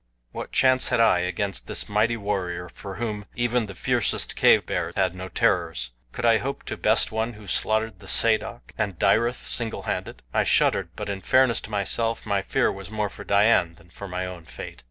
What 0.31 0.51
chance 0.51 0.89
had 0.89 0.99
I 0.99 1.19
against 1.19 1.67
this 1.67 1.87
mighty 1.87 2.17
warrior 2.17 2.69
for 2.69 2.95
whom 2.95 3.25
even 3.35 3.67
the 3.67 3.75
fiercest 3.75 4.35
cave 4.35 4.65
bear 4.65 4.91
had 4.95 5.13
no 5.13 5.27
terrors! 5.27 5.91
Could 6.11 6.25
I 6.25 6.39
hope 6.39 6.63
to 6.63 6.75
best 6.75 7.11
one 7.11 7.33
who 7.33 7.45
slaughtered 7.45 7.99
the 7.99 8.07
sadok 8.07 8.73
and 8.79 8.97
dyryth 8.97 9.43
singlehanded! 9.47 10.23
I 10.33 10.43
shuddered; 10.43 10.89
but, 10.95 11.07
in 11.07 11.21
fairness 11.21 11.61
to 11.61 11.69
myself, 11.69 12.25
my 12.25 12.41
fear 12.41 12.71
was 12.71 12.89
more 12.89 13.09
for 13.09 13.23
Dian 13.23 13.75
than 13.75 13.91
for 13.91 14.07
my 14.07 14.25
own 14.25 14.45
fate. 14.45 14.79